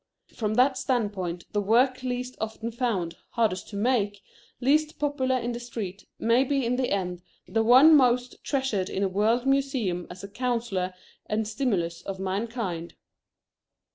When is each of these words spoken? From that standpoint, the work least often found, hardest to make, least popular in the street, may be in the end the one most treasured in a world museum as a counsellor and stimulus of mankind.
From 0.33 0.55
that 0.55 0.79
standpoint, 0.79 1.45
the 1.53 1.61
work 1.61 2.01
least 2.01 2.35
often 2.41 2.71
found, 2.71 3.17
hardest 3.33 3.69
to 3.69 3.75
make, 3.75 4.23
least 4.59 4.97
popular 4.97 5.37
in 5.37 5.51
the 5.51 5.59
street, 5.59 6.07
may 6.17 6.43
be 6.43 6.65
in 6.65 6.75
the 6.75 6.89
end 6.89 7.21
the 7.47 7.61
one 7.61 7.95
most 7.95 8.43
treasured 8.43 8.89
in 8.89 9.03
a 9.03 9.07
world 9.07 9.45
museum 9.45 10.07
as 10.09 10.23
a 10.23 10.27
counsellor 10.27 10.95
and 11.27 11.47
stimulus 11.47 12.01
of 12.01 12.19
mankind. 12.19 12.95